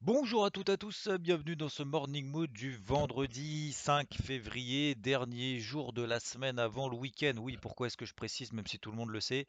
Bonjour 0.00 0.44
à 0.44 0.50
toutes 0.50 0.68
et 0.68 0.72
à 0.72 0.76
tous, 0.76 1.08
bienvenue 1.20 1.56
dans 1.56 1.68
ce 1.68 1.82
Morning 1.82 2.24
Mood 2.24 2.52
du 2.52 2.76
vendredi 2.76 3.72
5 3.72 4.14
février, 4.14 4.94
dernier 4.94 5.58
jour 5.58 5.92
de 5.92 6.02
la 6.02 6.20
semaine 6.20 6.60
avant 6.60 6.88
le 6.88 6.96
week-end. 6.96 7.32
Oui, 7.40 7.58
pourquoi 7.60 7.88
est-ce 7.88 7.96
que 7.96 8.06
je 8.06 8.14
précise, 8.14 8.52
même 8.52 8.66
si 8.68 8.78
tout 8.78 8.92
le 8.92 8.96
monde 8.96 9.10
le 9.10 9.20
sait? 9.20 9.48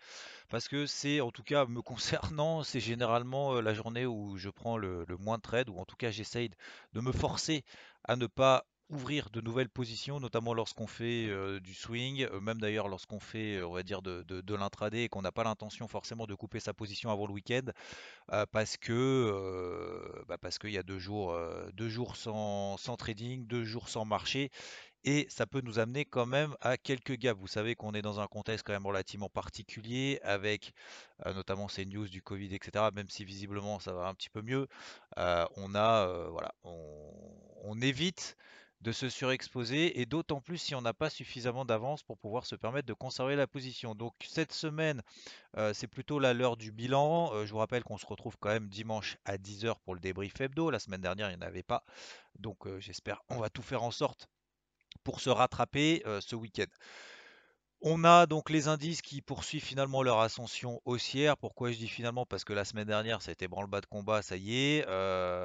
Parce 0.50 0.68
que 0.68 0.88
c'est, 0.88 1.22
en 1.22 1.30
tout 1.30 1.44
cas 1.44 1.68
me 1.68 1.82
concernant, 1.84 2.64
c'est 2.64 2.80
généralement 2.80 3.54
euh, 3.54 3.62
la 3.62 3.76
journée 3.76 4.08
où 4.08 4.38
je 4.38 4.50
prends 4.50 4.76
le, 4.76 5.06
le 5.08 5.18
moins 5.18 5.38
de 5.38 5.44
trades, 5.44 5.70
ou 5.70 5.78
en 5.78 5.86
tout 5.86 5.96
cas 5.96 6.10
j'essaye 6.10 6.50
de 6.94 7.00
me 7.00 7.12
forcer 7.12 7.64
à 8.04 8.16
ne 8.16 8.26
pas 8.26 8.66
ouvrir 8.90 9.30
de 9.30 9.40
nouvelles 9.42 9.70
positions, 9.70 10.20
notamment 10.20 10.54
lorsqu'on 10.54 10.88
fait 10.88 11.28
euh, 11.28 11.60
du 11.60 11.74
swing, 11.74 12.24
euh, 12.24 12.40
même 12.40 12.60
d'ailleurs 12.60 12.88
lorsqu'on 12.88 13.20
fait, 13.20 13.58
euh, 13.58 13.68
on 13.68 13.74
va 13.74 13.84
dire, 13.84 14.02
de, 14.02 14.54
l'intraday 14.56 15.04
et 15.04 15.10
qu'on 15.10 15.22
n'a 15.22 15.32
pas 15.32 15.44
l'intention 15.44 15.88
forcément 15.88 16.26
de 16.26 16.34
couper 16.34 16.60
sa 16.60 16.74
position 16.74 17.12
avant 17.12 17.28
le 17.28 17.34
week-end, 17.34 17.72
parce 18.52 18.78
que 18.78 20.24
bah, 20.28 20.38
parce 20.38 20.58
qu'il 20.60 20.72
y 20.72 20.78
a 20.78 20.84
deux 20.84 21.00
jours, 21.00 21.38
deux 21.74 21.88
jours 21.88 22.16
sans, 22.16 22.78
sans 22.78 22.98
trading, 22.98 23.46
deux 23.48 23.64
jours 23.64 23.88
sans 23.88 24.06
marché, 24.06 24.50
et 25.06 25.28
ça 25.30 25.46
peut 25.46 25.62
nous 25.62 25.80
amener 25.80 26.04
quand 26.04 26.26
même 26.26 26.56
à 26.60 26.78
quelques 26.78 27.16
gaps. 27.16 27.40
Vous 27.40 27.48
savez 27.48 27.76
qu'on 27.76 27.94
est 27.94 28.02
dans 28.02 28.20
un 28.20 28.28
contexte 28.28 28.66
quand 28.66 28.74
même 28.74 28.86
relativement 28.86 29.30
particulier, 29.30 30.20
avec 30.24 30.74
notamment 31.26 31.68
ces 31.68 31.86
news 31.86 32.10
du 32.10 32.22
Covid, 32.22 32.54
etc. 32.54 32.86
Même 32.94 33.10
si 33.10 33.24
visiblement 33.24 33.80
ça 33.80 33.94
va 33.94 34.08
un 34.08 34.16
petit 34.16 34.30
peu 34.30 34.42
mieux, 34.42 34.68
on 35.16 35.76
a, 35.76 36.28
voilà, 36.32 36.54
on 36.64 37.82
évite 37.82 38.36
de 38.82 38.92
se 38.94 39.10
surexposer 39.10 40.00
et 40.00 40.06
d'autant 40.06 40.40
plus 40.40 40.58
si 40.58 40.74
on 40.74 40.82
n'a 40.82 40.94
pas 40.94 41.10
suffisamment 41.10 41.66
d'avance 41.66 42.02
pour 42.04 42.18
pouvoir 42.18 42.46
se 42.46 42.56
permettre 42.56 42.88
de 42.88 42.94
conserver 42.94 43.36
la 43.36 43.46
position. 43.46 43.94
Donc 43.94 44.14
cette 44.24 44.54
semaine, 44.54 45.02
euh, 45.58 45.74
c'est 45.74 45.88
plutôt 45.88 46.20
là 46.20 46.34
l'heure 46.34 46.56
du 46.56 46.72
bilan. 46.72 47.34
Euh, 47.34 47.46
je 47.46 47.52
vous 47.52 47.58
rappelle 47.58 47.84
qu'on 47.84 47.98
se 47.98 48.06
retrouve 48.06 48.38
quand 48.40 48.50
même 48.50 48.70
dimanche 48.70 49.18
à 49.26 49.38
10h 49.38 49.76
pour 49.84 49.96
le 49.96 50.00
débrief 50.00 50.40
hebdo. 50.40 50.70
La 50.70 50.80
semaine 50.80 51.02
dernière, 51.02 51.30
il 51.30 51.38
n'y 51.38 51.44
en 51.44 51.48
avait 51.48 51.64
pas. 51.64 51.84
Donc 52.38 52.68
euh, 52.68 52.80
j'espère 52.80 53.22
on 53.30 53.40
va 53.40 53.50
tout 53.50 53.62
faire 53.62 53.84
en 53.84 53.92
sorte 53.92 54.30
pour 55.04 55.20
se 55.20 55.30
rattraper 55.30 56.04
ce 56.20 56.36
week-end. 56.36 56.66
On 57.82 58.04
a 58.04 58.26
donc 58.26 58.50
les 58.50 58.68
indices 58.68 59.02
qui 59.02 59.22
poursuivent 59.22 59.64
finalement 59.64 60.04
leur 60.04 60.20
ascension 60.20 60.82
haussière. 60.84 61.38
Pourquoi 61.38 61.72
je 61.72 61.78
dis 61.78 61.88
finalement? 61.88 62.26
Parce 62.26 62.44
que 62.44 62.52
la 62.52 62.66
semaine 62.66 62.88
dernière, 62.88 63.22
ça 63.22 63.30
a 63.30 63.32
été 63.32 63.48
branle-bas 63.48 63.80
de 63.80 63.86
combat, 63.86 64.22
ça 64.22 64.36
y 64.36 64.56
est. 64.56 64.86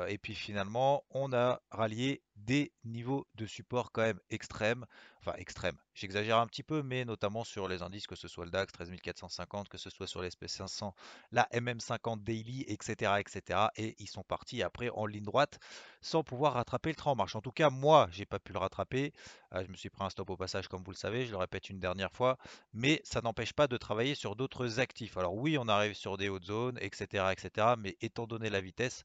et 0.09 0.19
puis 0.19 0.35
finalement, 0.35 1.05
on 1.11 1.33
a 1.33 1.61
rallié 1.71 2.23
des 2.37 2.73
niveaux 2.85 3.27
de 3.37 3.47
support 3.47 3.93
quand 3.93 4.03
même 4.03 4.21
extrêmes. 4.31 4.87
Enfin, 5.21 5.37
extrêmes. 5.39 5.77
J'exagère 5.95 6.39
un 6.39 6.47
petit 6.47 6.63
peu, 6.63 6.83
mais 6.83 7.05
notamment 7.07 7.45
sur 7.45 7.67
les 7.67 7.81
indices, 7.83 8.07
que 8.07 8.17
ce 8.17 8.29
soit 8.29 8.45
le 8.45 8.51
DAX 8.51 8.73
13450, 8.73 9.69
que 9.69 9.79
ce 9.79 9.89
soit 9.89 10.07
sur 10.07 10.23
l'SP500, 10.23 10.93
la 11.33 11.49
MM50 11.53 12.23
Daily, 12.23 12.65
etc., 12.69 13.13
etc. 13.21 13.69
Et 13.77 13.95
ils 13.99 14.09
sont 14.09 14.25
partis 14.25 14.63
après 14.63 14.91
en 14.91 15.07
ligne 15.07 15.25
droite 15.25 15.59
sans 16.03 16.23
pouvoir 16.23 16.55
rattraper 16.55 16.91
le 16.91 16.97
train 16.97 17.13
en 17.13 17.17
marche. 17.17 17.37
En 17.37 17.41
tout 17.41 17.53
cas, 17.53 17.71
moi, 17.71 18.09
j'ai 18.11 18.27
pas 18.27 18.39
pu 18.39 18.53
le 18.53 18.59
rattraper. 18.59 19.13
Euh, 19.55 19.65
je 19.65 19.71
me 19.71 19.77
suis 19.77 19.89
pris 19.89 20.05
un 20.05 20.11
stop 20.11 20.29
au 20.29 20.37
passage, 20.37 20.69
comme 20.69 20.83
vous 20.83 20.91
le 20.91 20.97
savez, 20.97 21.25
je 21.25 21.31
le 21.31 21.39
répète 21.39 21.71
une 21.71 21.81
dernière 21.81 22.13
fois, 22.13 22.37
mais 22.75 23.01
ça 23.05 23.23
n'empêche 23.23 23.55
pas 23.55 23.67
de 23.67 23.77
travailler 23.79 24.15
sur 24.15 24.37
d'autres 24.37 24.81
actifs. 24.81 25.17
Alors 25.17 25.35
oui, 25.35 25.57
on 25.59 25.69
arrive 25.69 25.95
sur 25.95 26.19
des 26.19 26.29
hautes 26.29 26.45
zones, 26.45 26.79
etc., 26.81 27.33
etc., 27.33 27.69
mais 27.79 27.97
étant 28.03 28.27
donné 28.27 28.51
la 28.51 28.61
vitesse, 28.61 29.05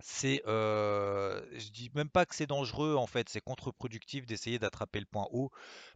c'est, 0.00 0.42
euh, 0.46 1.42
je 1.52 1.70
dis 1.70 1.90
même 1.94 2.08
pas 2.10 2.24
que 2.26 2.34
c'est 2.34 2.46
dangereux 2.46 2.94
en 2.94 3.06
fait, 3.06 3.28
c'est 3.28 3.40
contre-productif 3.40 4.26
d'essayer 4.26 4.58
d'attraper 4.58 5.00
le 5.00 5.06
point 5.06 5.26
haut 5.32 5.50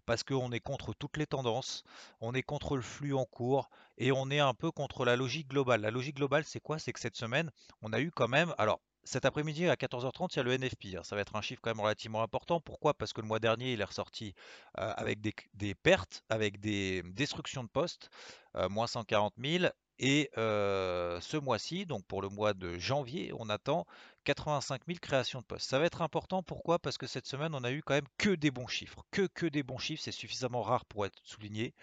parce 0.07 0.23
qu'on 0.25 0.51
est 0.53 0.61
contre 0.61 0.93
toutes 0.95 1.17
les 1.17 1.27
tendances, 1.27 1.85
on 2.21 2.35
est 2.35 2.43
contre 2.43 2.77
le 2.77 2.83
flux 2.83 3.15
en 3.15 3.25
cours 3.25 3.71
et 3.99 4.11
on 4.13 4.31
est 4.31 4.41
un 4.41 4.55
peu 4.55 4.71
contre 4.73 5.05
la 5.05 5.17
logique 5.17 5.49
globale. 5.49 5.81
La 5.83 5.91
logique 5.91 6.17
globale, 6.17 6.45
c'est 6.45 6.61
quoi? 6.61 6.79
C'est 6.79 6.93
que 6.93 7.01
cette 7.01 7.17
semaine, 7.17 7.51
on 7.83 7.93
a 7.93 8.01
eu 8.01 8.11
quand 8.11 8.29
même, 8.29 8.55
alors 8.59 8.81
cet 9.05 9.25
après-midi 9.25 9.69
à 9.69 9.77
14h30, 9.77 10.34
il 10.34 10.37
y 10.37 10.41
a 10.41 10.43
le 10.45 10.53
NFP. 10.53 10.97
hein, 10.97 11.03
Ça 11.03 11.17
va 11.17 11.23
être 11.23 11.37
un 11.37 11.43
chiffre 11.43 11.61
quand 11.63 11.71
même 11.71 11.81
relativement 11.81 12.23
important. 12.23 12.61
Pourquoi? 12.61 12.95
Parce 12.95 13.13
que 13.13 13.21
le 13.21 13.27
mois 13.27 13.41
dernier, 13.41 13.73
il 13.73 13.81
est 13.81 13.84
ressorti 13.84 14.34
euh, 14.79 14.93
avec 14.97 15.21
des, 15.55 15.75
pertes, 15.75 16.23
avec 16.29 16.61
des 16.61 17.03
destructions 17.07 17.65
de 17.65 17.69
postes, 17.69 18.11
euh, 18.57 18.69
moins 18.69 18.87
140 18.87 19.34
000. 19.39 19.73
Et 19.98 20.30
ce 20.34 21.36
mois-ci, 21.38 21.86
donc 21.86 22.04
pour 22.06 22.22
le 22.22 22.28
mois 22.28 22.54
de 22.54 22.78
janvier, 22.78 23.32
on 23.38 23.48
attend 23.48 23.86
85 24.25 24.83
000 24.87 24.99
créations 25.00 25.41
de 25.41 25.44
postes. 25.44 25.69
Ça 25.69 25.78
va 25.78 25.87
être 25.87 26.03
important, 26.03 26.43
pourquoi? 26.43 26.78
Parce 26.78 26.99
que 26.99 27.06
cette 27.06 27.27
semaine, 27.27 27.55
on 27.55 27.65
a 27.65 27.72
eu 27.72 27.83
quand 27.83 27.94
même 27.94 28.09
que 28.19 28.31
des 28.31 28.50
bons 28.50 28.66
chiffres. 28.66 29.05
Que, 29.10 29.27
que 29.27 29.47
des 29.47 29.62
bons 29.62 29.78
chiffres, 29.78 30.03
c'est 30.03 30.12
suffisamment 30.12 30.62
rare 30.62 30.84
pour 30.84 31.06
être 31.06 31.19
souligné. 31.25 31.75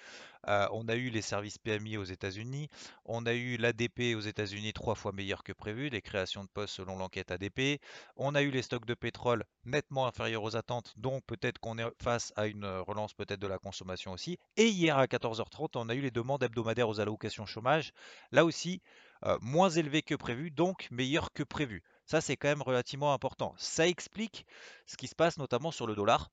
Euh, 0.48 0.68
on 0.72 0.88
a 0.88 0.96
eu 0.96 1.10
les 1.10 1.22
services 1.22 1.58
PMI 1.58 1.98
aux 1.98 2.06
États-Unis, 2.06 2.70
on 3.04 3.26
a 3.26 3.34
eu 3.34 3.58
l'ADP 3.58 4.16
aux 4.16 4.22
États-Unis 4.22 4.72
trois 4.72 4.96
fois 4.96 5.12
meilleur 5.12 5.44
que 5.44 5.52
prévu, 5.52 5.90
les 5.90 6.02
créations 6.02 6.44
de 6.44 6.50
postes 6.50 6.76
selon 6.76 6.98
l'enquête 6.98 7.32
ADP. 7.32 7.82
On 8.16 8.36
a 8.36 8.42
eu 8.42 8.50
les 8.50 8.62
stocks 8.62 8.86
de 8.86 8.94
pétrole 8.94 9.44
nettement 9.66 10.08
inférieurs 10.08 10.44
aux 10.44 10.56
attentes, 10.56 10.94
donc 10.98 11.26
peut-être 11.26 11.60
qu'on 11.60 11.78
est 11.78 11.92
face 12.02 12.32
à 12.38 12.48
une 12.48 12.66
relance 12.66 13.14
peut-être 13.14 13.42
de 13.42 13.48
la 13.48 13.60
consommation 13.60 14.14
aussi. 14.14 14.38
Et 14.56 14.68
hier 14.68 14.98
à 14.98 15.06
14h30, 15.08 15.72
on 15.76 15.90
a 15.90 15.96
eu 15.96 16.02
les 16.02 16.12
demandes 16.12 16.42
hebdomadaires 16.42 16.88
aux 16.88 17.02
allocations 17.02 17.46
chômage, 17.46 17.92
là 18.32 18.46
aussi 18.46 18.82
euh, 19.26 19.38
moins 19.42 19.70
élevées 19.70 20.02
que 20.02 20.16
prévu, 20.16 20.52
donc 20.52 20.88
meilleures 20.92 21.34
que 21.34 21.44
prévu. 21.44 21.84
Ça, 22.10 22.22
c'est 22.22 22.38
quand 22.38 22.48
même 22.48 22.64
relativement 22.64 23.14
important. 23.14 23.54
Ça 23.60 23.88
explique 23.88 24.48
ce 24.88 24.98
qui 24.98 25.08
se 25.08 25.14
passe 25.14 25.38
notamment 25.38 25.70
sur 25.70 25.86
le 25.86 25.94
dollar. 25.94 26.32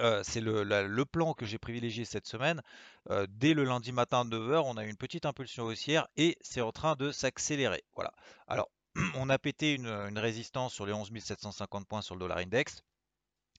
Euh, 0.00 0.22
c'est 0.24 0.40
le, 0.40 0.64
la- 0.64 0.82
le 0.82 1.04
plan 1.04 1.34
que 1.34 1.46
j'ai 1.46 1.58
privilégié 1.58 2.04
cette 2.04 2.26
semaine. 2.26 2.62
Euh, 3.10 3.24
dès 3.30 3.54
le 3.54 3.62
lundi 3.62 3.92
matin 3.92 4.22
à 4.22 4.24
9h, 4.24 4.62
on 4.66 4.76
a 4.76 4.84
eu 4.84 4.90
une 4.90 4.96
petite 4.96 5.24
impulsion 5.24 5.64
haussière 5.66 6.08
et 6.16 6.36
c'est 6.40 6.62
en 6.62 6.72
train 6.72 6.96
de 6.96 7.12
s'accélérer. 7.12 7.84
Voilà. 7.94 8.12
Alors, 8.48 8.70
on 9.14 9.30
a 9.30 9.38
pété 9.38 9.74
une, 9.74 10.18
résistance 10.18 10.74
sur 10.74 10.84
les 10.84 10.92
11 10.92 11.12
750 11.16 11.86
points 11.86 12.02
sur 12.02 12.16
le 12.16 12.20
dollar 12.20 12.38
index. 12.38 12.82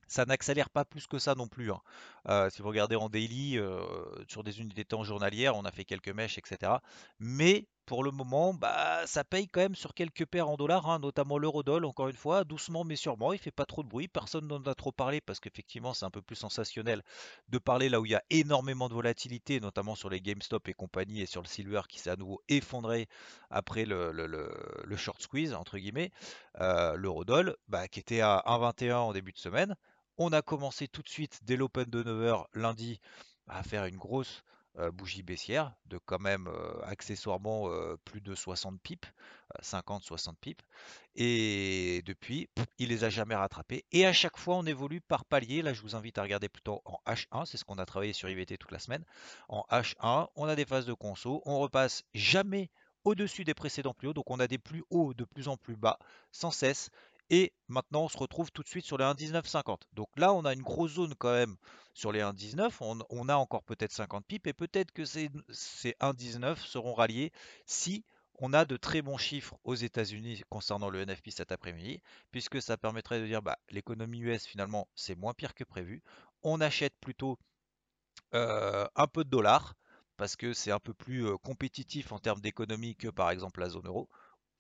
Ça 0.10 0.26
n'accélère 0.26 0.70
pas 0.70 0.84
plus 0.84 1.08
que 1.08 1.20
ça 1.20 1.36
non 1.36 1.48
plus. 1.48 1.72
hein. 1.72 1.80
Euh, 2.28 2.50
si 2.50 2.62
vous 2.62 2.68
regardez 2.68 2.98
en 2.98 3.08
daily, 3.08 3.58
sur 4.28 4.44
des 4.44 4.60
unités 4.60 4.84
de 4.84 4.88
temps 4.90 5.06
journalières, 5.06 5.56
on 5.56 5.64
a 5.64 5.72
fait 5.72 5.86
quelques 5.86 6.10
mèches, 6.10 6.38
etc. 6.38 6.82
Mais 7.20 7.68
pour 7.90 8.04
le 8.04 8.12
moment, 8.12 8.54
bah, 8.54 9.02
ça 9.08 9.24
paye 9.24 9.48
quand 9.48 9.62
même 9.62 9.74
sur 9.74 9.96
quelques 9.96 10.28
paires 10.28 10.48
en 10.48 10.58
dollars, 10.58 10.88
hein, 10.88 11.00
notamment 11.00 11.40
l'eurodoll, 11.40 11.86
encore 11.86 12.08
une 12.08 12.16
fois, 12.16 12.44
doucement 12.44 12.84
mais 12.84 12.96
sûrement. 12.96 13.34
Il 13.34 13.40
fait 13.40 13.50
pas 13.50 13.66
trop 13.66 13.82
de 13.82 13.90
bruit, 13.90 14.08
personne 14.08 14.46
n'en 14.46 14.62
a 14.62 14.76
trop 14.76 14.92
parlé 14.92 15.22
parce 15.22 15.40
qu'effectivement, 15.40 15.96
c'est 15.96 16.06
un 16.06 16.12
peu 16.12 16.22
plus 16.22 16.36
sensationnel 16.36 17.02
de 17.48 17.58
parler 17.58 17.90
là 17.90 18.00
où 18.00 18.06
il 18.06 18.12
y 18.12 18.16
a 18.16 18.22
énormément 18.30 18.90
de 18.90 18.94
volatilité, 18.94 19.60
notamment 19.60 19.96
sur 19.96 20.12
les 20.12 20.22
GameStop 20.22 20.68
et 20.68 20.76
compagnie 20.76 21.22
et 21.22 21.26
sur 21.26 21.42
le 21.42 21.48
Silver 21.48 21.82
qui 21.90 21.98
s'est 21.98 22.12
à 22.12 22.16
nouveau 22.16 22.44
effondré 22.48 23.08
après 23.50 23.86
le, 23.86 24.96
short 24.96 25.20
squeeze, 25.20 25.56
entre 25.56 25.80
guillemets. 25.80 26.12
Euh, 26.62 26.94
l'eurodoll, 26.96 27.56
bah, 27.70 27.88
qui 27.88 28.00
était 28.02 28.22
à 28.22 28.44
1,21 28.46 28.98
en 28.98 29.14
début 29.14 29.32
de 29.32 29.40
semaine. 29.40 29.76
On 30.20 30.32
a 30.32 30.44
commencé 30.44 30.88
tout 30.88 31.02
de 31.02 31.10
suite 31.10 31.40
dès 31.42 31.56
l'open 31.56 31.90
de 31.90 32.04
9h 32.04 32.46
lundi 32.54 33.00
à 33.48 33.64
faire 33.64 33.86
une 33.86 33.98
grosse 33.98 34.44
bougie 34.94 35.24
baissière 35.24 35.74
de 35.86 35.98
quand 35.98 36.20
même 36.20 36.48
euh, 36.48 36.82
accessoirement 36.84 37.70
euh, 37.70 37.98
plus 38.06 38.22
de 38.22 38.36
60 38.36 38.80
pips, 38.82 39.08
50-60 39.62 40.36
pips. 40.40 40.64
Et 41.16 42.02
depuis, 42.06 42.50
il 42.78 42.90
les 42.90 43.04
a 43.04 43.10
jamais 43.10 43.36
rattrapés. 43.36 43.86
Et 43.92 44.06
à 44.06 44.14
chaque 44.14 44.38
fois, 44.38 44.56
on 44.56 44.66
évolue 44.66 45.02
par 45.02 45.26
palier. 45.26 45.62
Là, 45.62 45.74
je 45.74 45.82
vous 45.82 45.96
invite 45.96 46.18
à 46.18 46.22
regarder 46.22 46.50
plutôt 46.50 46.82
en 46.86 47.00
H1. 47.06 47.46
C'est 47.46 47.58
ce 47.58 47.66
qu'on 47.66 47.78
a 47.78 47.86
travaillé 47.86 48.14
sur 48.14 48.30
IVT 48.30 48.58
toute 48.58 48.72
la 48.72 48.80
semaine. 48.80 49.04
En 49.50 49.66
H1, 49.72 50.30
on 50.36 50.46
a 50.46 50.56
des 50.56 50.66
phases 50.66 50.86
de 50.86 50.94
conso. 50.94 51.42
On 51.46 51.60
repasse 51.60 52.04
jamais 52.14 52.70
au-dessus 53.04 53.44
des 53.44 53.54
précédents 53.54 53.94
plus 53.94 54.10
hauts. 54.10 54.14
Donc, 54.14 54.30
on 54.30 54.40
a 54.40 54.48
des 54.48 54.58
plus 54.60 54.84
hauts 54.90 55.14
de 55.14 55.26
plus 55.26 55.48
en 55.48 55.58
plus 55.58 55.76
bas 55.76 56.00
sans 56.32 56.52
cesse. 56.52 56.90
Et 57.30 57.54
maintenant, 57.68 58.04
on 58.06 58.10
se 58.10 58.18
retrouve 58.18 58.52
tout 58.52 58.64
de 58.64 58.68
suite 58.68 58.86
sur 58.86 58.98
les 58.98 59.06
1,1950. 59.06 59.82
Donc 59.94 60.08
là, 60.16 60.34
on 60.34 60.46
a 60.46 60.54
une 60.54 60.64
grosse 60.64 60.94
zone 60.94 61.14
quand 61.16 61.32
même 61.32 61.58
sur 61.94 62.12
les 62.12 62.22
1,19. 62.22 63.04
On, 63.10 63.30
a 63.30 63.36
encore 63.36 63.64
peut-être 63.64 63.92
50 63.92 64.26
pips 64.26 64.48
et 64.48 64.54
peut-être 64.54 64.92
que 64.92 65.06
ces, 65.06 65.30
ces 65.50 65.96
1,19 66.02 66.58
seront 66.58 66.94
ralliés 66.94 67.32
si 67.66 68.04
on 68.42 68.54
a 68.54 68.66
de 68.66 68.78
très 68.78 69.02
bons 69.02 69.18
chiffres 69.18 69.60
aux 69.64 69.76
États-Unis 69.76 70.42
concernant 70.50 70.90
le 70.90 71.06
NFP 71.06 71.30
cet 71.30 71.52
après-midi, 71.52 72.02
puisque 72.32 72.62
ça 72.62 72.78
permettrait 72.78 73.20
de 73.20 73.28
dire 73.28 73.42
bah, 73.42 73.58
l'économie 73.70 74.20
US 74.22 74.46
finalement 74.46 74.88
c'est 74.96 75.16
moins 75.16 75.34
pire 75.34 75.54
que 75.54 75.66
prévu. 75.66 76.02
On 76.42 76.62
achète 76.62 76.94
plutôt 77.02 77.38
euh, 78.34 78.88
un 78.96 79.08
peu 79.08 79.24
de 79.24 79.30
dollars 79.30 79.76
parce 80.16 80.36
que 80.36 80.54
c'est 80.54 80.72
un 80.72 80.80
peu 80.80 80.94
plus 80.94 81.38
compétitif 81.40 82.12
en 82.12 82.20
termes 82.20 82.42
d'économie 82.42 82.96
que 82.96 83.10
par 83.10 83.30
exemple 83.30 83.60
la 83.60 83.70
zone 83.70 83.88
euro 83.88 84.10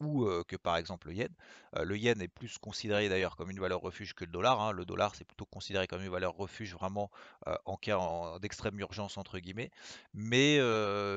ou 0.01 0.27
que 0.47 0.55
par 0.55 0.77
exemple 0.77 1.07
le 1.07 1.13
yen. 1.13 1.29
le 1.73 1.97
yen 1.97 2.21
est 2.21 2.27
plus 2.27 2.57
considéré 2.57 3.09
d'ailleurs 3.09 3.35
comme 3.35 3.49
une 3.51 3.59
valeur 3.59 3.81
refuge 3.81 4.13
que 4.13 4.25
le 4.25 4.31
dollar. 4.31 4.61
Hein. 4.61 4.71
Le 4.71 4.85
dollar, 4.85 5.15
c'est 5.15 5.25
plutôt 5.25 5.45
considéré 5.45 5.87
comme 5.87 6.01
une 6.01 6.09
valeur 6.09 6.35
refuge 6.35 6.73
vraiment 6.73 7.09
en 7.65 7.75
cas 7.77 7.99
d'extrême 8.39 8.79
urgence 8.79 9.17
entre 9.17 9.39
guillemets. 9.39 9.71
Mais 10.13 10.59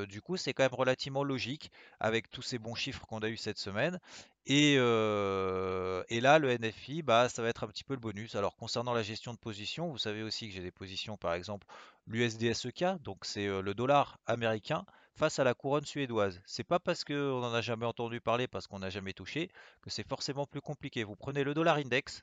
du 0.06 0.20
coup, 0.20 0.36
c'est 0.36 0.52
quand 0.52 0.64
même 0.64 0.74
relativement 0.74 1.24
logique 1.24 1.70
avec 2.00 2.30
tous 2.30 2.42
ces 2.42 2.58
bons 2.58 2.74
chiffres 2.74 3.06
qu'on 3.06 3.20
a 3.20 3.28
eu 3.28 3.36
cette 3.36 3.58
semaine. 3.58 4.00
Et, 4.46 4.76
là, 4.76 6.38
le 6.38 6.58
NFI, 6.58 7.02
bah, 7.02 7.28
ça 7.28 7.42
va 7.42 7.48
être 7.48 7.64
un 7.64 7.68
petit 7.68 7.84
peu 7.84 7.94
le 7.94 8.00
bonus. 8.00 8.34
Alors, 8.34 8.56
concernant 8.56 8.92
la 8.92 9.02
gestion 9.02 9.32
de 9.32 9.38
position, 9.38 9.88
vous 9.88 9.98
savez 9.98 10.22
aussi 10.22 10.48
que 10.48 10.54
j'ai 10.54 10.62
des 10.62 10.70
positions, 10.70 11.16
par 11.16 11.34
exemple, 11.34 11.66
l'USDSEK, 12.06 12.84
donc 13.02 13.24
c'est 13.24 13.46
le 13.46 13.74
dollar 13.74 14.18
américain 14.26 14.84
face 15.14 15.38
à 15.38 15.44
la 15.44 15.54
couronne 15.54 15.84
suédoise. 15.84 16.40
C'est 16.46 16.64
pas 16.64 16.78
parce 16.78 17.04
qu'on 17.04 17.40
n'en 17.40 17.52
a 17.52 17.60
jamais 17.60 17.86
entendu 17.86 18.20
parler, 18.20 18.48
parce 18.48 18.66
qu'on 18.66 18.78
n'a 18.78 18.90
jamais 18.90 19.12
touché, 19.12 19.50
que 19.80 19.90
c'est 19.90 20.06
forcément 20.06 20.46
plus 20.46 20.60
compliqué. 20.60 21.04
Vous 21.04 21.16
prenez 21.16 21.44
le 21.44 21.54
dollar 21.54 21.76
index, 21.76 22.22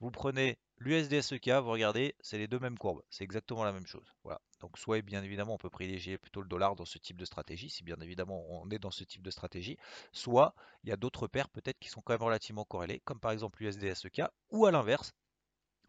vous 0.00 0.10
prenez 0.10 0.58
l'USDSEK, 0.78 1.48
vous 1.48 1.70
regardez, 1.70 2.14
c'est 2.20 2.38
les 2.38 2.48
deux 2.48 2.58
mêmes 2.58 2.78
courbes. 2.78 3.02
C'est 3.10 3.24
exactement 3.24 3.64
la 3.64 3.72
même 3.72 3.86
chose. 3.86 4.06
Voilà. 4.24 4.40
Donc 4.60 4.78
soit 4.78 5.02
bien 5.02 5.22
évidemment 5.22 5.54
on 5.54 5.58
peut 5.58 5.70
privilégier 5.70 6.18
plutôt 6.18 6.40
le 6.40 6.48
dollar 6.48 6.76
dans 6.76 6.84
ce 6.84 6.98
type 6.98 7.16
de 7.16 7.24
stratégie, 7.24 7.70
si 7.70 7.84
bien 7.84 7.96
évidemment 8.00 8.44
on 8.48 8.70
est 8.70 8.78
dans 8.78 8.90
ce 8.90 9.04
type 9.04 9.22
de 9.22 9.30
stratégie, 9.30 9.76
soit 10.12 10.54
il 10.84 10.90
y 10.90 10.92
a 10.92 10.96
d'autres 10.96 11.26
paires 11.26 11.48
peut-être 11.48 11.78
qui 11.78 11.88
sont 11.88 12.00
quand 12.00 12.14
même 12.14 12.22
relativement 12.22 12.64
corrélées, 12.64 13.00
comme 13.00 13.20
par 13.20 13.32
exemple 13.32 13.62
l'USDSEK, 13.62 14.22
ou 14.50 14.66
à 14.66 14.70
l'inverse, 14.70 15.12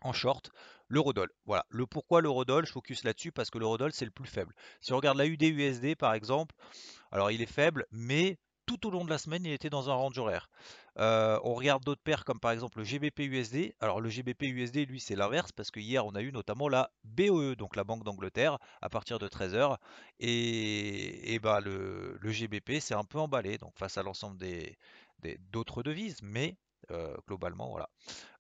en 0.01 0.13
short, 0.13 0.51
l'eurodoll. 0.87 1.29
Voilà, 1.45 1.65
le 1.69 1.85
pourquoi 1.85 2.21
l'eurodoll, 2.21 2.65
je 2.65 2.71
focus 2.71 3.03
là-dessus 3.03 3.31
parce 3.31 3.49
que 3.49 3.57
l'eurodoll 3.57 3.91
c'est 3.93 4.05
le 4.05 4.11
plus 4.11 4.27
faible. 4.27 4.53
Si 4.81 4.93
on 4.93 4.97
regarde 4.97 5.17
la 5.17 5.25
UD-USD 5.25 5.95
par 5.95 6.13
exemple, 6.13 6.55
alors 7.11 7.31
il 7.31 7.41
est 7.41 7.51
faible, 7.51 7.85
mais 7.91 8.37
tout 8.65 8.85
au 8.85 8.91
long 8.91 9.05
de 9.05 9.09
la 9.09 9.17
semaine 9.17 9.45
il 9.45 9.51
était 9.51 9.69
dans 9.69 9.89
un 9.89 9.93
range 9.93 10.17
horaire. 10.17 10.49
Euh, 10.99 11.39
on 11.43 11.53
regarde 11.53 11.83
d'autres 11.83 12.01
paires 12.01 12.25
comme 12.25 12.39
par 12.39 12.51
exemple 12.51 12.79
le 12.79 12.83
GBP-USD. 12.83 13.75
Alors 13.79 14.01
le 14.01 14.09
GBP-USD 14.09 14.87
lui 14.87 14.99
c'est 14.99 15.15
l'inverse 15.15 15.51
parce 15.51 15.71
que 15.71 15.79
hier 15.79 16.05
on 16.05 16.15
a 16.15 16.21
eu 16.21 16.31
notamment 16.31 16.67
la 16.67 16.91
BOE, 17.03 17.55
donc 17.55 17.75
la 17.75 17.83
Banque 17.83 18.03
d'Angleterre, 18.03 18.57
à 18.81 18.89
partir 18.89 19.19
de 19.19 19.27
13h. 19.27 19.77
Et, 20.19 21.39
bah, 21.41 21.59
le, 21.61 22.19
GBP 22.23 22.79
c'est 22.81 22.95
un 22.95 23.05
peu 23.05 23.19
emballé 23.19 23.57
donc 23.57 23.77
face 23.77 23.97
à 23.97 24.03
l'ensemble 24.03 24.37
des 24.37 24.77
d'autres 25.51 25.81
devises, 25.81 26.19
mais 26.21 26.57
euh, 26.91 27.15
globalement, 27.27 27.69
voilà. 27.69 27.89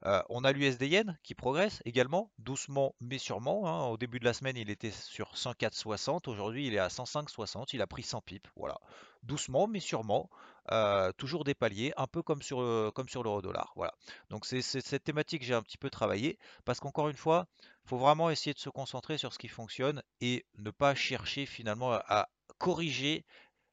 Euh, 0.05 0.21
on 0.29 0.43
a 0.43 0.51
l'USD 0.51 0.83
Yen 0.83 1.17
qui 1.23 1.35
progresse 1.35 1.81
également, 1.85 2.31
doucement 2.37 2.95
mais 3.01 3.17
sûrement. 3.17 3.67
Hein. 3.67 3.87
Au 3.87 3.97
début 3.97 4.19
de 4.19 4.25
la 4.25 4.33
semaine, 4.33 4.55
il 4.57 4.69
était 4.69 4.91
sur 4.91 5.33
104,60. 5.33 6.29
Aujourd'hui, 6.29 6.67
il 6.67 6.73
est 6.73 6.79
à 6.79 6.87
105,60. 6.87 7.69
Il 7.73 7.81
a 7.81 7.87
pris 7.87 8.03
100 8.03 8.21
pips. 8.21 8.49
Voilà. 8.55 8.77
Doucement 9.23 9.67
mais 9.67 9.79
sûrement. 9.79 10.29
Euh, 10.71 11.11
toujours 11.13 11.45
des 11.45 11.55
paliers, 11.55 11.93
un 11.95 12.07
peu 12.07 12.21
comme 12.21 12.41
sur, 12.41 12.91
comme 12.93 13.07
sur 13.07 13.23
l'euro 13.23 13.41
dollar. 13.41 13.71
Voilà. 13.75 13.93
Donc 14.29 14.45
c'est 14.45 14.61
cette 14.61 15.03
thématique 15.03 15.41
que 15.41 15.45
j'ai 15.45 15.53
un 15.53 15.63
petit 15.63 15.77
peu 15.77 15.89
travaillé. 15.89 16.37
Parce 16.65 16.79
qu'encore 16.79 17.09
une 17.09 17.17
fois, 17.17 17.47
il 17.85 17.89
faut 17.89 17.97
vraiment 17.97 18.29
essayer 18.29 18.53
de 18.53 18.59
se 18.59 18.69
concentrer 18.69 19.17
sur 19.17 19.33
ce 19.33 19.39
qui 19.39 19.47
fonctionne 19.47 20.03
et 20.21 20.45
ne 20.57 20.71
pas 20.71 20.93
chercher 20.95 21.45
finalement 21.45 21.91
à 21.91 22.29
corriger 22.57 23.25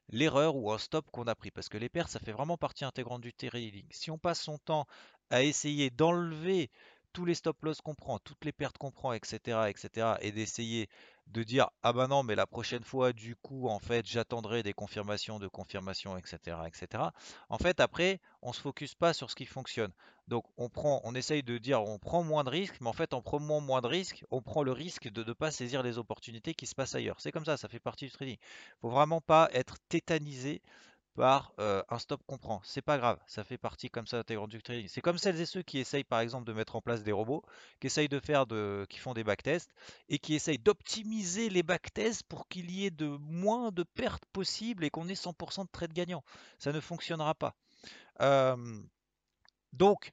l'erreur 0.08 0.56
ou 0.56 0.70
un 0.72 0.78
stop 0.78 1.10
qu'on 1.10 1.26
a 1.26 1.34
pris. 1.34 1.50
Parce 1.50 1.68
que 1.68 1.78
les 1.78 1.88
pertes, 1.88 2.10
ça 2.10 2.20
fait 2.20 2.32
vraiment 2.32 2.56
partie 2.56 2.84
intégrante 2.84 3.20
du 3.20 3.32
trading. 3.32 3.86
Si 3.90 4.10
on 4.10 4.18
passe 4.18 4.40
son 4.40 4.58
temps 4.58 4.86
à 5.30 5.42
essayer 5.42 5.90
d'enlever 5.90 6.70
tous 7.12 7.24
les 7.24 7.34
stop 7.34 7.62
loss 7.62 7.80
qu'on 7.80 7.94
prend, 7.94 8.18
toutes 8.18 8.44
les 8.44 8.52
pertes 8.52 8.76
qu'on 8.76 8.90
prend, 8.90 9.12
etc., 9.12 9.68
etc., 9.68 10.16
et 10.20 10.32
d'essayer 10.32 10.88
de 11.28 11.42
dire 11.42 11.70
ah 11.82 11.92
ben 11.92 12.08
non 12.08 12.22
mais 12.22 12.34
la 12.34 12.46
prochaine 12.46 12.84
fois 12.84 13.12
du 13.14 13.34
coup 13.36 13.68
en 13.68 13.78
fait 13.78 14.06
j'attendrai 14.06 14.62
des 14.62 14.74
confirmations 14.74 15.38
de 15.38 15.48
confirmation 15.48 16.18
etc 16.18 16.58
etc 16.66 17.04
en 17.48 17.56
fait 17.56 17.80
après 17.80 18.20
on 18.42 18.52
se 18.52 18.60
focus 18.60 18.94
pas 18.94 19.14
sur 19.14 19.30
ce 19.30 19.34
qui 19.34 19.46
fonctionne 19.46 19.90
donc 20.28 20.44
on 20.56 20.68
prend 20.68 21.02
essaye 21.14 21.42
de 21.42 21.58
dire 21.58 21.82
on 21.82 21.98
prend 21.98 22.22
moins 22.22 22.44
de 22.44 22.50
risques 22.50 22.80
mais 22.80 22.88
en 22.88 22.92
fait 22.92 23.14
en 23.14 23.22
prenant 23.22 23.60
moins 23.60 23.80
de 23.80 23.86
risques 23.86 24.24
on 24.30 24.42
prend 24.42 24.62
le 24.62 24.72
risque 24.72 25.08
de 25.10 25.22
ne 25.22 25.32
pas 25.32 25.50
saisir 25.50 25.82
les 25.82 25.98
opportunités 25.98 26.54
qui 26.54 26.66
se 26.66 26.74
passent 26.74 26.94
ailleurs 26.94 27.20
c'est 27.20 27.32
comme 27.32 27.44
ça 27.44 27.56
ça 27.56 27.68
fait 27.68 27.80
partie 27.80 28.06
du 28.06 28.12
trading 28.12 28.38
faut 28.80 28.90
vraiment 28.90 29.20
pas 29.20 29.48
être 29.52 29.76
tétanisé 29.88 30.62
par 31.14 31.52
un 31.58 31.98
stop 31.98 32.20
qu'on 32.26 32.38
prend. 32.38 32.60
C'est 32.64 32.82
pas 32.82 32.98
grave, 32.98 33.18
ça 33.26 33.44
fait 33.44 33.58
partie 33.58 33.88
comme 33.88 34.06
ça 34.06 34.18
intégrante 34.18 34.50
du 34.50 34.62
trading. 34.62 34.88
C'est 34.88 35.00
comme 35.00 35.18
celles 35.18 35.40
et 35.40 35.46
ceux 35.46 35.62
qui 35.62 35.78
essayent 35.78 36.04
par 36.04 36.20
exemple 36.20 36.44
de 36.44 36.52
mettre 36.52 36.76
en 36.76 36.80
place 36.80 37.02
des 37.02 37.12
robots, 37.12 37.42
qui 37.80 37.86
essayent 37.86 38.08
de 38.08 38.18
faire 38.18 38.46
qui 38.88 38.98
font 38.98 39.14
des 39.14 39.24
backtests 39.24 39.70
et 40.08 40.18
qui 40.18 40.34
essayent 40.34 40.58
d'optimiser 40.58 41.50
les 41.50 41.62
backtests 41.62 42.24
pour 42.24 42.48
qu'il 42.48 42.70
y 42.70 42.86
ait 42.86 42.90
de 42.90 43.16
moins 43.20 43.70
de 43.70 43.84
pertes 43.84 44.24
possibles 44.32 44.84
et 44.84 44.90
qu'on 44.90 45.08
ait 45.08 45.14
100% 45.14 45.64
de 45.64 45.70
trades 45.70 45.92
gagnants. 45.92 46.24
Ça 46.58 46.72
ne 46.72 46.80
fonctionnera 46.80 47.34
pas. 47.34 47.54
Donc 49.74 50.10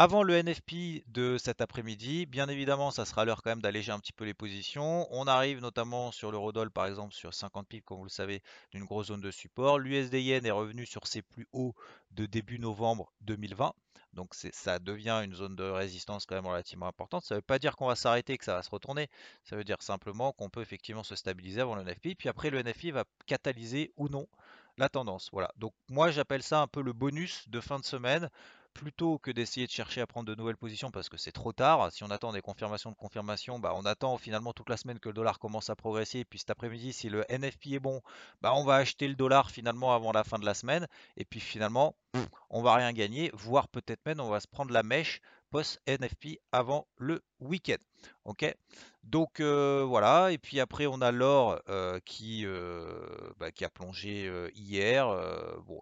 avant 0.00 0.22
le 0.22 0.40
NFP 0.40 1.02
de 1.08 1.38
cet 1.38 1.60
après-midi, 1.60 2.24
bien 2.26 2.48
évidemment, 2.48 2.92
ça 2.92 3.04
sera 3.04 3.24
l'heure 3.24 3.42
quand 3.42 3.50
même 3.50 3.60
d'alléger 3.60 3.90
un 3.90 3.98
petit 3.98 4.12
peu 4.12 4.24
les 4.24 4.32
positions. 4.32 5.08
On 5.10 5.26
arrive 5.26 5.60
notamment 5.60 6.12
sur 6.12 6.30
l'eurodoll, 6.30 6.70
par 6.70 6.86
exemple, 6.86 7.12
sur 7.12 7.34
50 7.34 7.66
pips, 7.66 7.84
comme 7.84 7.98
vous 7.98 8.04
le 8.04 8.08
savez, 8.08 8.40
d'une 8.70 8.84
grosse 8.84 9.08
zone 9.08 9.20
de 9.20 9.32
support. 9.32 9.80
L'USD 9.80 10.14
est 10.14 10.50
revenu 10.52 10.86
sur 10.86 11.08
ses 11.08 11.20
plus 11.20 11.48
hauts 11.52 11.74
de 12.12 12.26
début 12.26 12.60
novembre 12.60 13.12
2020. 13.22 13.72
Donc 14.12 14.34
ça 14.34 14.78
devient 14.78 15.20
une 15.24 15.34
zone 15.34 15.56
de 15.56 15.64
résistance 15.64 16.26
quand 16.26 16.36
même 16.36 16.46
relativement 16.46 16.86
importante. 16.86 17.24
Ça 17.24 17.34
ne 17.34 17.38
veut 17.38 17.42
pas 17.42 17.58
dire 17.58 17.74
qu'on 17.74 17.88
va 17.88 17.96
s'arrêter, 17.96 18.38
que 18.38 18.44
ça 18.44 18.54
va 18.54 18.62
se 18.62 18.70
retourner. 18.70 19.08
Ça 19.42 19.56
veut 19.56 19.64
dire 19.64 19.82
simplement 19.82 20.32
qu'on 20.32 20.48
peut 20.48 20.62
effectivement 20.62 21.02
se 21.02 21.16
stabiliser 21.16 21.60
avant 21.60 21.74
le 21.74 21.82
NFP. 21.82 22.14
Puis 22.16 22.28
après, 22.28 22.50
le 22.50 22.62
NFP 22.62 22.92
va 22.92 23.04
catalyser 23.26 23.92
ou 23.96 24.08
non 24.08 24.28
la 24.78 24.88
tendance. 24.88 25.28
Voilà. 25.32 25.50
Donc 25.56 25.72
moi, 25.88 26.10
j'appelle 26.10 26.42
ça 26.42 26.60
un 26.60 26.66
peu 26.66 26.82
le 26.82 26.92
bonus 26.92 27.48
de 27.48 27.60
fin 27.60 27.78
de 27.78 27.84
semaine 27.84 28.28
plutôt 28.78 29.18
que 29.18 29.32
d'essayer 29.32 29.66
de 29.66 29.72
chercher 29.72 30.00
à 30.00 30.06
prendre 30.06 30.26
de 30.26 30.34
nouvelles 30.36 30.56
positions 30.56 30.92
parce 30.92 31.08
que 31.08 31.16
c'est 31.16 31.32
trop 31.32 31.52
tard. 31.52 31.90
Si 31.90 32.04
on 32.04 32.10
attend 32.10 32.32
des 32.32 32.40
confirmations 32.40 32.90
de 32.90 32.96
confirmation, 32.96 33.58
bah 33.58 33.72
on 33.74 33.84
attend 33.84 34.16
finalement 34.18 34.52
toute 34.52 34.70
la 34.70 34.76
semaine 34.76 35.00
que 35.00 35.08
le 35.08 35.14
dollar 35.14 35.40
commence 35.40 35.68
à 35.68 35.74
progresser. 35.74 36.20
Et 36.20 36.24
puis 36.24 36.38
cet 36.38 36.50
après-midi, 36.50 36.92
si 36.92 37.08
le 37.08 37.24
NFP 37.28 37.72
est 37.72 37.80
bon, 37.80 38.00
bah 38.40 38.54
on 38.54 38.64
va 38.64 38.76
acheter 38.76 39.08
le 39.08 39.16
dollar 39.16 39.50
finalement 39.50 39.94
avant 39.94 40.12
la 40.12 40.22
fin 40.22 40.38
de 40.38 40.46
la 40.46 40.54
semaine. 40.54 40.86
Et 41.16 41.24
puis 41.24 41.40
finalement, 41.40 41.96
on 42.50 42.62
va 42.62 42.74
rien 42.74 42.92
gagner, 42.92 43.30
voire 43.34 43.68
peut-être 43.68 44.04
même 44.06 44.20
on 44.20 44.28
va 44.28 44.40
se 44.40 44.46
prendre 44.46 44.72
la 44.72 44.84
mèche 44.84 45.20
post 45.50 45.80
NFP 45.88 46.38
avant 46.52 46.86
le 46.98 47.22
week-end. 47.40 47.82
Ok? 48.24 48.44
Donc 49.08 49.40
voilà, 49.40 50.32
et 50.32 50.38
puis 50.38 50.60
après 50.60 50.86
on 50.86 51.00
a 51.00 51.10
l'or 51.12 51.60
qui, 52.04 52.46
bah, 53.38 53.50
qui 53.50 53.64
a 53.64 53.70
plongé 53.70 54.30
hier. 54.54 55.06
bon, 55.66 55.80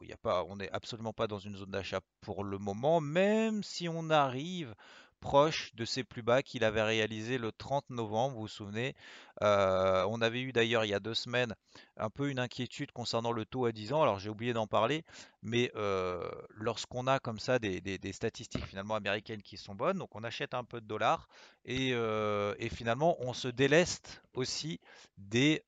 on 0.49 0.57
n'est 0.57 0.71
absolument 0.71 1.13
pas 1.13 1.27
dans 1.27 1.39
une 1.41 1.57
zone 1.57 1.71
d'achat 1.71 2.01
pour 2.21 2.45
le 2.45 2.59
moment, 2.59 3.01
même 3.01 3.63
si 3.65 3.89
on 3.89 4.11
arrive 4.11 4.75
proche 5.21 5.75
de 5.75 5.85
ses 5.85 6.05
plus 6.05 6.23
bas 6.23 6.43
qu'il 6.43 6.65
avait 6.65 6.83
réalisé 6.83 7.39
le 7.39 7.53
30 7.53 7.91
novembre, 7.91 8.35
vous 8.35 8.43
vous 8.43 8.49
souvenez? 8.49 8.95
Euh, 9.43 10.05
on 10.09 10.21
avait 10.21 10.41
eu 10.41 10.53
d'ailleurs 10.53 10.85
il 10.85 10.89
y 10.89 10.95
a 10.95 11.01
deux 11.01 11.15
semaines 11.15 11.55
un 11.97 12.11
peu 12.11 12.31
une 12.31 12.39
inquiétude 12.39 12.93
concernant 12.93 13.33
le 13.33 13.45
taux 13.45 13.67
à 13.67 13.73
10 13.73 13.93
ans, 13.93 14.03
alors 14.03 14.19
j'ai 14.19 14.31
oublié 14.31 14.53
d'en 14.53 14.67
parler, 14.67 15.05
mais 15.43 15.71
euh, 15.77 16.29
lorsqu'on 16.51 17.07
a 17.07 17.19
comme 17.19 17.39
ça 17.39 17.59
des, 17.59 17.99
statistiques 18.13 18.67
finalement 18.67 18.95
américaines 18.95 19.43
qui 19.43 19.57
sont 19.57 19.75
bonnes, 19.75 19.99
donc 19.99 20.15
on 20.15 20.25
achète 20.25 20.55
un 20.55 20.65
peu 20.65 20.81
de 20.81 20.87
dollars 20.87 21.29
et, 21.65 21.91
euh, 21.93 22.55
et 22.59 22.69
finalement 22.69 23.17
on 23.21 23.33
se 23.33 23.49
déleste 23.49 24.23
aussi 24.33 24.81
des 25.19 25.63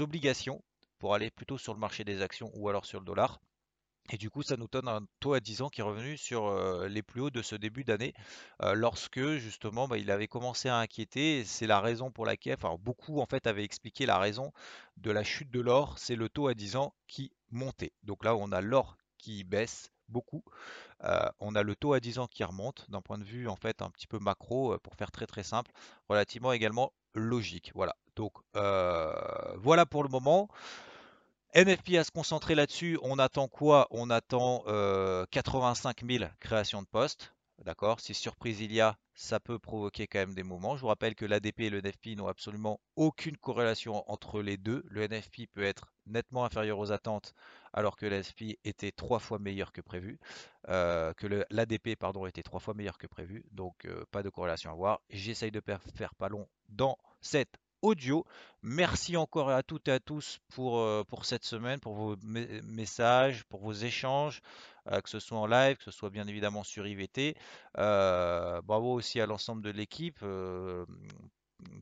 obligations 0.00 0.62
pour 0.98 1.14
aller 1.14 1.30
plutôt 1.30 1.58
sur 1.58 1.74
le 1.74 1.80
marché 1.80 2.04
des 2.04 2.22
actions 2.22 2.50
ou 2.54 2.68
alors 2.68 2.86
sur 2.86 3.00
le 3.00 3.06
dollar. 3.06 3.40
Et 4.10 4.18
du 4.18 4.30
coup, 4.30 4.42
ça 4.42 4.56
nous 4.56 4.68
donne 4.68 4.88
un 4.88 5.00
taux 5.20 5.34
à 5.34 5.40
10 5.40 5.62
ans 5.62 5.68
qui 5.68 5.80
est 5.80 5.84
revenu 5.84 6.16
sur 6.16 6.52
les 6.86 7.02
plus 7.02 7.20
hauts 7.20 7.30
de 7.30 7.42
ce 7.42 7.56
début 7.56 7.82
d'année, 7.84 8.14
lorsque 8.60 9.20
justement 9.36 9.88
bah, 9.88 9.98
il 9.98 10.10
avait 10.10 10.28
commencé 10.28 10.68
à 10.68 10.76
inquiéter. 10.78 11.44
C'est 11.44 11.66
la 11.66 11.80
raison 11.80 12.10
pour 12.10 12.24
laquelle, 12.24 12.56
enfin 12.56 12.76
beaucoup 12.78 13.20
en 13.20 13.26
fait 13.26 13.46
avaient 13.46 13.64
expliqué 13.64 14.06
la 14.06 14.18
raison 14.18 14.52
de 14.96 15.10
la 15.10 15.24
chute 15.24 15.50
de 15.50 15.60
l'or, 15.60 15.98
c'est 15.98 16.14
le 16.14 16.28
taux 16.28 16.46
à 16.48 16.54
10 16.54 16.76
ans 16.76 16.94
qui 17.08 17.32
montait. 17.50 17.92
Donc 18.04 18.24
là, 18.24 18.36
on 18.36 18.52
a 18.52 18.60
l'or 18.60 18.96
qui 19.18 19.42
baisse 19.42 19.90
beaucoup. 20.08 20.44
on 21.40 21.54
a 21.54 21.62
le 21.62 21.74
taux 21.74 21.92
à 21.92 22.00
10 22.00 22.18
ans 22.20 22.26
qui 22.26 22.44
remonte 22.44 22.88
d'un 22.90 23.00
point 23.00 23.18
de 23.18 23.24
vue 23.24 23.48
en 23.48 23.56
fait 23.56 23.82
un 23.82 23.90
petit 23.90 24.06
peu 24.06 24.18
macro, 24.18 24.78
pour 24.78 24.94
faire 24.94 25.10
très 25.10 25.26
très 25.26 25.42
simple, 25.42 25.72
relativement 26.08 26.52
également 26.52 26.92
logique. 27.14 27.72
Voilà. 27.74 27.96
Donc 28.14 28.34
voilà 28.54 29.86
pour 29.86 30.02
le 30.04 30.08
moment. 30.08 30.48
NFP 31.56 31.94
à 31.96 32.04
se 32.04 32.10
concentrer 32.10 32.54
là-dessus, 32.54 32.98
on 33.00 33.18
attend 33.18 33.48
quoi? 33.48 33.86
On 33.90 34.10
attend 34.10 34.62
85 35.30 36.02
euh, 36.02 36.18
000 36.18 36.30
créations 36.38 36.82
de 36.82 36.86
postes. 36.86 37.32
D'accord? 37.64 37.98
Si 38.00 38.12
surprise 38.12 38.60
il 38.60 38.74
y 38.74 38.82
a, 38.82 38.98
ça 39.14 39.40
peut 39.40 39.58
provoquer 39.58 40.06
quand 40.06 40.18
même 40.18 40.34
des 40.34 40.42
mouvements. 40.42 40.76
Je 40.76 40.82
vous 40.82 40.88
rappelle 40.88 41.14
que 41.14 41.24
l'ADP 41.24 41.60
et 41.60 41.70
le 41.70 41.80
NFP 41.80 42.08
n'ont 42.08 42.26
absolument 42.26 42.78
aucune 42.94 43.38
corrélation 43.38 44.04
entre 44.12 44.42
les 44.42 44.58
deux. 44.58 44.84
Le 44.90 45.08
NFP 45.08 45.46
peut 45.50 45.62
être 45.62 45.94
nettement 46.04 46.44
inférieur 46.44 46.78
aux 46.78 46.92
attentes 46.92 47.32
alors 47.72 47.96
que 47.96 48.04
l'NFP 48.04 48.58
était 48.64 48.92
trois 48.92 49.18
fois 49.18 49.38
meilleur 49.38 49.72
que 49.72 49.80
prévu. 49.80 50.18
Euh, 50.68 51.14
que 51.14 51.26
l'ADP 51.48 51.96
pardon 51.98 52.26
était 52.26 52.42
trois 52.42 52.60
fois 52.60 52.74
meilleur 52.74 52.98
que 52.98 53.06
prévu. 53.06 53.46
Donc 53.52 53.86
euh, 53.86 54.04
pas 54.10 54.22
de 54.22 54.28
corrélation 54.28 54.70
à 54.70 54.74
voir. 54.74 55.00
J'essaye 55.08 55.52
de 55.52 55.62
faire 55.94 56.14
pas 56.16 56.28
long 56.28 56.46
dans 56.68 56.98
cette 57.22 57.56
audio. 57.82 58.24
Merci 58.62 59.16
encore 59.16 59.50
à 59.50 59.62
toutes 59.62 59.88
et 59.88 59.92
à 59.92 60.00
tous 60.00 60.40
pour, 60.48 60.78
euh, 60.78 61.04
cette 61.22 61.44
semaine, 61.44 61.80
pour 61.80 61.94
vos 61.94 62.16
messages, 62.22 63.44
pour 63.44 63.60
vos 63.60 63.72
échanges, 63.72 64.40
euh, 64.88 65.00
que 65.00 65.08
ce 65.08 65.20
soit 65.20 65.38
en 65.38 65.46
live, 65.46 65.76
que 65.76 65.84
ce 65.84 65.90
soit 65.90 66.10
bien 66.10 66.26
évidemment 66.26 66.64
sur 66.64 66.86
IVT. 66.86 67.36
Euh, 67.78 68.60
bravo 68.62 68.92
aussi 68.92 69.20
à 69.20 69.26
l'ensemble 69.26 69.62
de 69.62 69.70
l'équipe, 69.70 70.18
que 70.20 70.86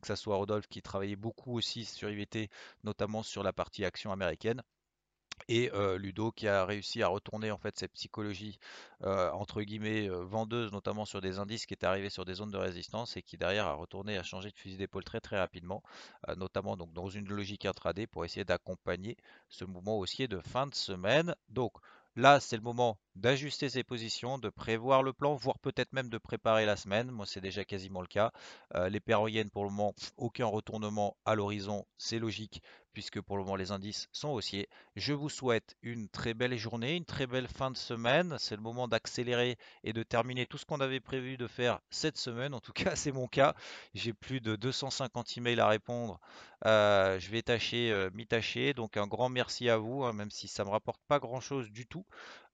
ce 0.06 0.14
soit 0.14 0.36
Rodolphe 0.36 0.68
qui 0.68 0.82
travaillait 0.82 1.16
beaucoup 1.16 1.56
aussi 1.56 1.84
sur 1.84 2.10
IVT, 2.10 2.50
notamment 2.84 3.22
sur 3.22 3.42
la 3.42 3.52
partie 3.52 3.84
action 3.84 4.12
américaine 4.12 4.62
et 5.48 5.70
Ludo 5.98 6.32
qui 6.32 6.48
a 6.48 6.64
réussi 6.64 7.02
à 7.02 7.08
retourner 7.08 7.50
en 7.50 7.58
fait 7.58 7.76
cette 7.78 7.92
psychologie 7.92 8.58
entre 9.02 9.62
guillemets 9.62 10.08
vendeuse 10.08 10.72
notamment 10.72 11.04
sur 11.04 11.20
des 11.20 11.38
indices 11.38 11.66
qui 11.66 11.74
étaient 11.74 11.86
arrivés 11.86 12.10
sur 12.10 12.24
des 12.24 12.34
zones 12.34 12.50
de 12.50 12.58
résistance 12.58 13.16
et 13.16 13.22
qui 13.22 13.36
derrière 13.36 13.66
a 13.66 13.74
retourné 13.74 14.16
à 14.16 14.22
changer 14.22 14.50
de 14.50 14.56
fusil 14.56 14.76
d'épaule 14.76 15.04
très 15.04 15.20
très 15.20 15.38
rapidement 15.38 15.82
notamment 16.36 16.76
donc 16.76 16.92
dans 16.92 17.08
une 17.08 17.28
logique 17.28 17.66
intraday 17.66 18.06
pour 18.06 18.24
essayer 18.24 18.44
d'accompagner 18.44 19.16
ce 19.48 19.64
mouvement 19.64 19.98
haussier 19.98 20.28
de 20.28 20.40
fin 20.40 20.66
de 20.66 20.74
semaine 20.74 21.34
donc 21.50 21.72
Là, 22.16 22.38
c'est 22.38 22.56
le 22.56 22.62
moment 22.62 22.96
d'ajuster 23.16 23.68
ses 23.68 23.82
positions, 23.82 24.38
de 24.38 24.48
prévoir 24.48 25.02
le 25.02 25.12
plan, 25.12 25.34
voire 25.34 25.58
peut-être 25.58 25.92
même 25.92 26.08
de 26.08 26.18
préparer 26.18 26.64
la 26.64 26.76
semaine. 26.76 27.10
Moi, 27.10 27.26
c'est 27.26 27.40
déjà 27.40 27.64
quasiment 27.64 28.00
le 28.00 28.06
cas. 28.06 28.30
les 28.88 29.00
péroïennes, 29.00 29.50
pour 29.50 29.64
le 29.64 29.70
moment, 29.70 29.94
aucun 30.16 30.46
retournement 30.46 31.16
à 31.24 31.34
l'horizon, 31.34 31.86
c'est 31.98 32.20
logique 32.20 32.62
puisque 32.94 33.20
pour 33.20 33.36
le 33.36 33.42
moment 33.42 33.56
les 33.56 33.72
indices 33.72 34.08
sont 34.12 34.30
haussiers. 34.30 34.68
Je 34.96 35.12
vous 35.12 35.28
souhaite 35.28 35.76
une 35.82 36.08
très 36.08 36.32
belle 36.32 36.56
journée, 36.56 36.96
une 36.96 37.04
très 37.04 37.26
belle 37.26 37.48
fin 37.48 37.70
de 37.70 37.76
semaine. 37.76 38.36
C'est 38.38 38.56
le 38.56 38.62
moment 38.62 38.88
d'accélérer 38.88 39.58
et 39.82 39.92
de 39.92 40.02
terminer 40.02 40.46
tout 40.46 40.56
ce 40.56 40.64
qu'on 40.64 40.80
avait 40.80 41.00
prévu 41.00 41.36
de 41.36 41.46
faire 41.46 41.80
cette 41.90 42.16
semaine. 42.16 42.54
En 42.54 42.60
tout 42.60 42.72
cas, 42.72 42.96
c'est 42.96 43.12
mon 43.12 43.26
cas. 43.26 43.54
J'ai 43.94 44.12
plus 44.12 44.40
de 44.40 44.56
250 44.56 45.36
emails 45.36 45.60
à 45.60 45.68
répondre. 45.68 46.20
Euh, 46.66 47.18
je 47.18 47.30
vais 47.30 47.42
tâcher, 47.42 47.92
euh, 47.92 48.10
m'y 48.14 48.26
tâcher. 48.26 48.72
Donc 48.72 48.96
un 48.96 49.06
grand 49.06 49.28
merci 49.28 49.68
à 49.68 49.76
vous, 49.76 50.04
hein, 50.04 50.12
même 50.12 50.30
si 50.30 50.48
ça 50.48 50.62
ne 50.62 50.68
me 50.68 50.72
rapporte 50.72 51.00
pas 51.08 51.18
grand-chose 51.18 51.70
du 51.70 51.86
tout. 51.86 52.06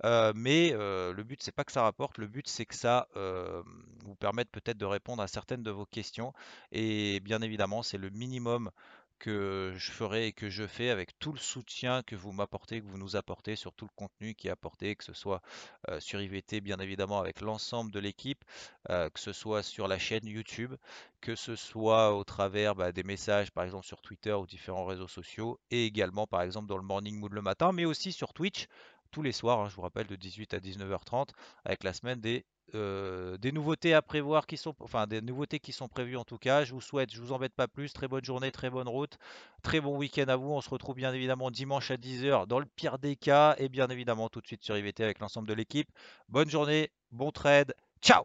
Euh, 0.04 0.32
mais 0.34 0.70
le 0.72 1.22
but, 1.22 1.42
c'est 1.42 1.52
pas 1.52 1.64
que 1.64 1.72
ça 1.72 1.82
rapporte. 1.82 2.18
Le 2.18 2.26
but, 2.26 2.48
c'est 2.48 2.66
que 2.66 2.74
ça 2.74 3.08
vous 3.14 4.14
permette 4.16 4.50
peut-être 4.50 4.78
de 4.78 4.86
répondre 4.86 5.22
à 5.22 5.28
certaines 5.28 5.62
de 5.62 5.70
vos 5.70 5.86
questions. 5.86 6.32
Et 6.72 7.20
bien 7.20 7.42
évidemment, 7.42 7.82
c'est 7.82 7.98
le 7.98 8.10
minimum 8.10 8.70
que 9.20 9.72
je 9.76 9.92
ferai 9.92 10.26
et 10.26 10.32
que 10.32 10.50
je 10.50 10.66
fais 10.66 10.90
avec 10.90 11.16
tout 11.20 11.32
le 11.32 11.38
soutien 11.38 12.02
que 12.02 12.16
vous 12.16 12.32
m'apportez, 12.32 12.80
que 12.80 12.86
vous 12.86 12.98
nous 12.98 13.14
apportez 13.14 13.54
sur 13.54 13.72
tout 13.72 13.84
le 13.84 13.94
contenu 13.94 14.34
qui 14.34 14.48
est 14.48 14.50
apporté, 14.50 14.96
que 14.96 15.04
ce 15.04 15.12
soit 15.12 15.40
sur 16.00 16.20
IVT 16.20 16.60
bien 16.60 16.78
évidemment 16.78 17.20
avec 17.20 17.40
l'ensemble 17.40 17.92
de 17.92 18.00
l'équipe, 18.00 18.44
que 18.88 19.20
ce 19.20 19.32
soit 19.32 19.62
sur 19.62 19.86
la 19.86 19.98
chaîne 19.98 20.26
YouTube, 20.26 20.74
que 21.20 21.36
ce 21.36 21.54
soit 21.54 22.16
au 22.16 22.24
travers 22.24 22.74
bah, 22.74 22.90
des 22.90 23.02
messages 23.02 23.50
par 23.52 23.64
exemple 23.64 23.86
sur 23.86 24.00
Twitter 24.00 24.32
ou 24.32 24.46
différents 24.46 24.86
réseaux 24.86 25.08
sociaux 25.08 25.60
et 25.70 25.84
également 25.84 26.26
par 26.26 26.42
exemple 26.42 26.66
dans 26.66 26.78
le 26.78 26.82
Morning 26.82 27.16
Mood 27.18 27.32
le 27.32 27.42
matin, 27.42 27.72
mais 27.72 27.84
aussi 27.84 28.12
sur 28.12 28.32
Twitch 28.32 28.66
tous 29.10 29.22
les 29.22 29.32
soirs, 29.32 29.60
hein, 29.60 29.68
je 29.68 29.74
vous 29.74 29.82
rappelle, 29.82 30.06
de 30.06 30.16
18 30.16 30.54
à 30.54 30.58
19h30, 30.58 31.30
avec 31.64 31.84
la 31.84 31.92
semaine 31.92 32.20
des 32.20 32.44
euh, 32.74 33.36
des 33.38 33.52
nouveautés 33.52 33.94
à 33.94 34.02
prévoir 34.02 34.46
qui 34.46 34.56
sont, 34.56 34.74
enfin 34.80 35.06
des 35.06 35.20
nouveautés 35.20 35.58
qui 35.58 35.72
sont 35.72 35.88
prévues 35.88 36.16
en 36.16 36.24
tout 36.24 36.38
cas. 36.38 36.64
Je 36.64 36.72
vous 36.72 36.80
souhaite, 36.80 37.12
je 37.12 37.20
vous 37.20 37.32
embête 37.32 37.54
pas 37.54 37.68
plus, 37.68 37.92
très 37.92 38.08
bonne 38.08 38.24
journée, 38.24 38.50
très 38.50 38.70
bonne 38.70 38.88
route, 38.88 39.18
très 39.62 39.80
bon 39.80 39.96
week-end 39.96 40.28
à 40.28 40.36
vous. 40.36 40.50
On 40.50 40.60
se 40.60 40.70
retrouve 40.70 40.96
bien 40.96 41.12
évidemment 41.12 41.50
dimanche 41.50 41.90
à 41.90 41.96
10h 41.96 42.46
dans 42.46 42.58
le 42.58 42.66
pire 42.66 42.98
des 42.98 43.16
cas 43.16 43.54
et 43.58 43.68
bien 43.68 43.88
évidemment 43.88 44.28
tout 44.28 44.40
de 44.40 44.46
suite 44.46 44.64
sur 44.64 44.76
IVT 44.76 45.02
avec 45.04 45.18
l'ensemble 45.20 45.48
de 45.48 45.54
l'équipe. 45.54 45.90
Bonne 46.28 46.50
journée, 46.50 46.90
bon 47.12 47.30
trade, 47.30 47.74
ciao 48.00 48.24